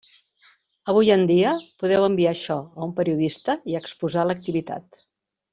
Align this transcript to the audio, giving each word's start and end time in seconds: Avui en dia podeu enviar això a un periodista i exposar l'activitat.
Avui 0.93 1.11
en 1.15 1.25
dia 1.31 1.51
podeu 1.83 2.07
enviar 2.07 2.31
això 2.37 2.57
a 2.63 2.87
un 2.89 2.97
periodista 3.03 3.59
i 3.73 3.79
exposar 3.85 4.29
l'activitat. 4.31 5.03